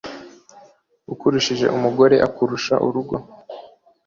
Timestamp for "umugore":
1.77-2.15